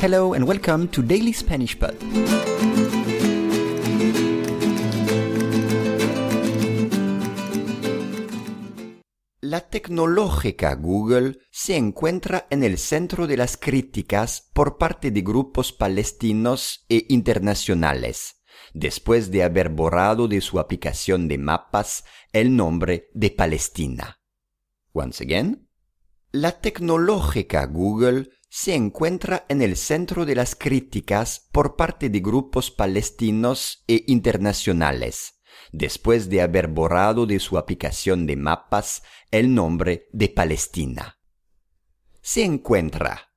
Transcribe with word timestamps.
Hello 0.00 0.32
and 0.34 0.46
welcome 0.46 0.88
to 0.88 1.02
Daily 1.02 1.32
Spanish 1.32 1.76
Pod. 1.76 1.94
La 9.40 9.60
tecnológica 9.60 10.74
Google 10.76 11.40
se 11.50 11.76
encuentra 11.76 12.46
en 12.50 12.62
el 12.62 12.78
centro 12.78 13.26
de 13.26 13.36
las 13.36 13.56
críticas 13.56 14.48
por 14.52 14.78
parte 14.78 15.10
de 15.10 15.22
grupos 15.22 15.72
palestinos 15.72 16.84
e 16.88 17.06
internacionales, 17.08 18.37
después 18.74 19.30
de 19.30 19.42
haber 19.42 19.68
borrado 19.68 20.28
de 20.28 20.40
su 20.40 20.58
aplicación 20.58 21.28
de 21.28 21.38
mapas 21.38 22.04
el 22.32 22.54
nombre 22.56 23.08
de 23.14 23.30
Palestina. 23.30 24.20
Once 24.92 25.22
again, 25.22 25.68
la 26.32 26.60
tecnológica 26.60 27.64
Google 27.66 28.30
se 28.50 28.74
encuentra 28.74 29.44
en 29.48 29.62
el 29.62 29.76
centro 29.76 30.24
de 30.24 30.34
las 30.34 30.54
críticas 30.54 31.48
por 31.52 31.76
parte 31.76 32.08
de 32.08 32.20
grupos 32.20 32.70
palestinos 32.70 33.84
e 33.86 34.04
internacionales, 34.06 35.40
después 35.72 36.28
de 36.28 36.40
haber 36.40 36.68
borrado 36.68 37.26
de 37.26 37.38
su 37.40 37.58
aplicación 37.58 38.26
de 38.26 38.36
mapas 38.36 39.02
el 39.30 39.54
nombre 39.54 40.08
de 40.12 40.28
Palestina. 40.28 41.18
Se 42.22 42.44
encuentra. 42.44 43.28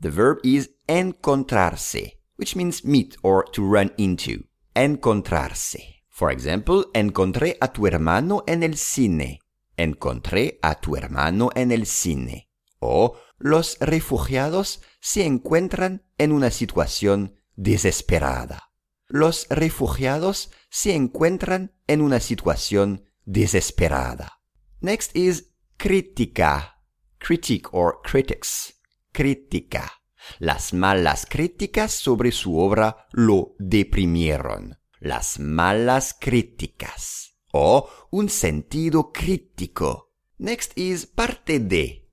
The 0.00 0.10
verb 0.10 0.38
is 0.42 0.70
encontrarse, 0.86 2.22
which 2.36 2.54
means 2.54 2.84
meet 2.84 3.16
or 3.22 3.44
to 3.52 3.62
run 3.62 3.92
into. 3.96 4.44
Encontrarse. 4.78 6.04
For 6.10 6.30
example, 6.30 6.88
encontré 6.92 7.56
a 7.62 7.72
tu 7.72 7.86
hermano 7.86 8.44
en 8.46 8.62
el 8.62 8.76
cine. 8.76 9.40
Encontré 9.74 10.58
a 10.60 10.74
tu 10.74 10.96
hermano 10.96 11.48
en 11.54 11.72
el 11.72 11.86
cine. 11.86 12.50
O 12.78 13.16
los 13.38 13.78
refugiados 13.80 14.82
se 15.00 15.24
encuentran 15.24 16.04
en 16.18 16.30
una 16.30 16.50
situación 16.50 17.40
desesperada. 17.54 18.70
Los 19.06 19.46
refugiados 19.48 20.50
se 20.68 20.94
encuentran 20.94 21.74
en 21.86 22.02
una 22.02 22.20
situación 22.20 23.06
desesperada. 23.24 24.42
Next 24.82 25.16
is 25.16 25.54
crítica, 25.78 26.82
critic 27.16 27.72
or 27.72 28.02
critics, 28.02 28.74
crítica. 29.10 29.95
Las 30.38 30.72
malas 30.72 31.26
críticas 31.26 31.92
sobre 31.92 32.32
su 32.32 32.58
obra 32.58 33.06
lo 33.12 33.54
deprimieron. 33.58 34.78
Las 34.98 35.38
malas 35.38 36.16
críticas. 36.18 37.38
O 37.52 37.88
un 38.10 38.28
sentido 38.28 39.12
crítico. 39.12 40.12
Next 40.38 40.76
is 40.76 41.06
parte 41.06 41.58
de, 41.58 42.10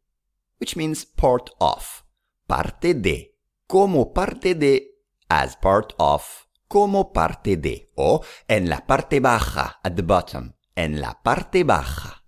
which 0.59 0.77
means 0.77 1.05
part 1.05 1.49
of. 1.59 2.03
Parte 2.47 2.93
de. 2.93 3.37
Como 3.67 4.13
parte 4.13 4.55
de, 4.55 5.01
as 5.27 5.57
part 5.57 5.93
of 5.97 6.43
como 6.73 7.13
parte 7.13 7.55
de 7.55 7.91
o 7.93 8.23
en 8.47 8.67
la 8.67 8.87
parte 8.87 9.19
baja, 9.19 9.79
at 9.83 9.93
the 9.93 10.01
bottom, 10.01 10.53
en 10.75 10.99
la 11.01 11.21
parte 11.21 11.63
baja. 11.63 12.25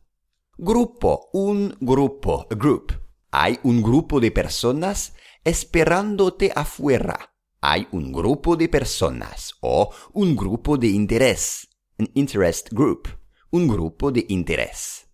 Grupo, 0.56 1.30
un 1.34 1.76
grupo, 1.80 2.46
a 2.52 2.54
group. 2.54 2.94
Hay 3.32 3.60
un 3.64 3.82
grupo 3.82 4.20
de 4.20 4.30
personas 4.30 5.16
esperándote 5.46 6.52
afuera. 6.54 7.34
Hay 7.62 7.88
un 7.92 8.12
grupo 8.12 8.58
de 8.58 8.68
personas 8.68 9.54
o 9.62 9.92
un 10.14 10.36
grupo 10.36 10.78
de 10.78 10.88
interés, 10.88 11.68
an 11.98 12.10
interest 12.14 12.70
group, 12.72 13.08
un 13.52 13.68
grupo 13.68 14.12
de 14.12 14.26
interés. 14.28 15.08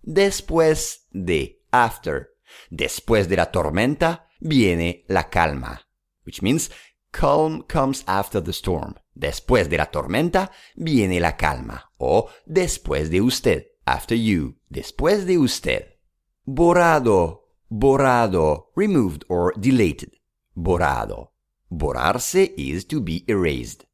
Después 0.00 1.06
de, 1.10 1.62
after, 1.70 2.30
después 2.70 3.28
de 3.28 3.36
la 3.36 3.50
tormenta 3.50 4.28
viene 4.40 5.04
la 5.08 5.28
calma, 5.28 5.86
which 6.24 6.40
means 6.40 6.70
Calm 7.14 7.62
comes 7.68 8.02
after 8.08 8.40
the 8.40 8.52
storm. 8.52 8.96
Después 9.14 9.68
de 9.70 9.76
la 9.78 9.86
tormenta 9.86 10.50
viene 10.74 11.20
la 11.20 11.36
calma. 11.36 11.92
O 11.96 12.28
después 12.44 13.08
de 13.08 13.20
usted. 13.20 13.66
After 13.86 14.16
you. 14.18 14.56
Después 14.68 15.24
de 15.24 15.38
usted. 15.38 16.00
Borrado. 16.44 17.43
Borrado. 17.76 18.70
Removed 18.76 19.24
or 19.28 19.52
deleted. 19.58 20.12
Borrado. 20.54 21.32
Borrarse 21.68 22.54
is 22.56 22.86
to 22.86 23.00
be 23.00 23.24
erased. 23.26 23.84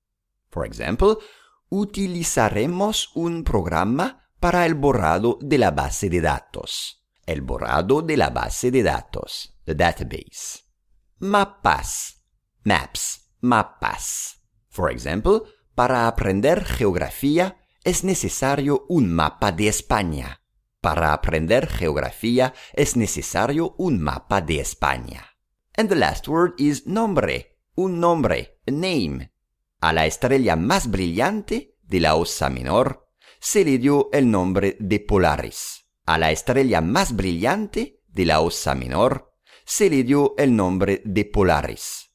For 0.50 0.66
example, 0.66 1.16
utilizaremos 1.70 3.10
un 3.14 3.42
programa 3.42 4.28
para 4.38 4.66
el 4.66 4.74
borrado 4.74 5.38
de 5.40 5.56
la 5.56 5.70
base 5.70 6.10
de 6.10 6.20
datos. 6.20 7.02
El 7.24 7.40
borrado 7.40 8.02
de 8.02 8.16
la 8.16 8.28
base 8.28 8.70
de 8.70 8.82
datos. 8.82 9.56
The 9.64 9.74
database. 9.74 10.64
Mapas 11.20 12.20
maps, 12.64 13.30
mapas. 13.40 14.42
For 14.68 14.90
example, 14.90 15.42
para 15.74 16.06
aprender 16.06 16.64
geografía 16.64 17.56
es 17.84 18.04
necesario 18.04 18.84
un 18.88 19.12
mapa 19.12 19.52
de 19.52 19.68
España. 19.68 20.39
Para 20.80 21.12
aprender 21.12 21.66
geografía 21.66 22.54
es 22.72 22.96
necesario 22.96 23.74
un 23.76 24.00
mapa 24.00 24.40
de 24.40 24.60
España. 24.60 25.36
And 25.76 25.90
the 25.90 25.94
last 25.94 26.26
word 26.26 26.54
is 26.56 26.86
nombre, 26.86 27.58
un 27.74 28.00
nombre, 28.00 28.58
a 28.66 28.70
name. 28.70 29.30
A 29.80 29.92
la 29.92 30.06
estrella 30.06 30.56
más 30.56 30.90
brillante 30.90 31.76
de 31.82 32.00
la 32.00 32.14
Osa 32.14 32.48
Menor 32.48 33.08
se 33.40 33.64
le 33.64 33.76
dio 33.76 34.08
el 34.12 34.30
nombre 34.30 34.76
de 34.80 35.00
Polaris. 35.00 35.86
A 36.06 36.16
la 36.16 36.30
estrella 36.30 36.80
más 36.80 37.14
brillante 37.14 38.00
de 38.08 38.24
la 38.24 38.40
Osa 38.40 38.74
Menor 38.74 39.34
se 39.66 39.90
le 39.90 40.02
dio 40.02 40.34
el 40.38 40.56
nombre 40.56 41.02
de 41.04 41.26
Polaris. 41.26 42.10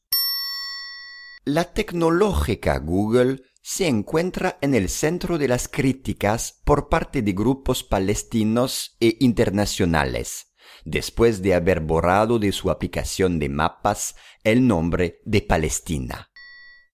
La 1.44 1.72
tecnológica 1.72 2.78
Google 2.78 3.42
se 3.68 3.88
encuentra 3.88 4.58
en 4.60 4.76
el 4.76 4.88
centro 4.88 5.38
de 5.38 5.48
las 5.48 5.66
críticas 5.66 6.62
por 6.62 6.88
parte 6.88 7.20
de 7.20 7.32
grupos 7.32 7.82
palestinos 7.82 8.96
e 9.00 9.16
internacionales, 9.18 10.52
después 10.84 11.42
de 11.42 11.54
haber 11.54 11.80
borrado 11.80 12.38
de 12.38 12.52
su 12.52 12.70
aplicación 12.70 13.40
de 13.40 13.48
mapas 13.48 14.14
el 14.44 14.68
nombre 14.68 15.20
de 15.24 15.42
Palestina. 15.42 16.30